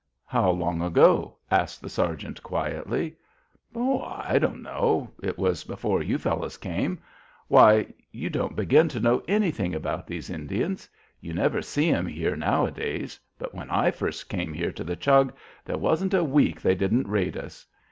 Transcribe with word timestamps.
"How 0.25 0.49
long 0.49 0.81
ago?" 0.81 1.37
asked 1.51 1.79
the 1.79 1.87
sergeant, 1.87 2.41
quietly. 2.41 3.17
"Oh, 3.75 4.01
I 4.01 4.39
don't 4.39 4.63
know. 4.63 5.11
It 5.21 5.37
was 5.37 5.63
before 5.63 6.01
you 6.01 6.17
fellows 6.17 6.57
came. 6.57 6.99
Why, 7.49 7.93
you 8.11 8.27
don't 8.31 8.55
begin 8.55 8.87
to 8.89 8.99
know 8.99 9.21
anything 9.27 9.75
about 9.75 10.07
these 10.07 10.31
Indians! 10.31 10.89
You 11.19 11.35
never 11.35 11.61
see 11.61 11.91
'em 11.91 12.07
here 12.07 12.35
nowadays, 12.35 13.19
but 13.37 13.53
when 13.53 13.69
I 13.69 13.91
first 13.91 14.27
came 14.27 14.55
here 14.55 14.71
to 14.71 14.83
the 14.83 14.95
Chug 14.95 15.33
there 15.63 15.77
wasn't 15.77 16.15
a 16.15 16.23
week 16.23 16.61
they 16.61 16.73
didn't 16.73 17.07
raid 17.07 17.37
us. 17.37 17.67